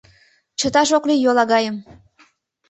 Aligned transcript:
Чыташ 0.59 0.89
ок 0.97 1.03
лий 1.09 1.21
йолагайым! 1.25 1.77